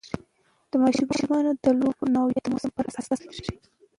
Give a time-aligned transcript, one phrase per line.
[0.69, 3.55] د ماشومانو د لوبو نوعیت د موسم پر اساس بدلېږي.